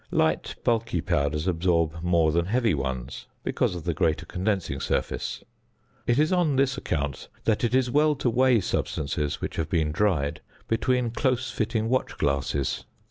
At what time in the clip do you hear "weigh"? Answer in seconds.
8.31-8.61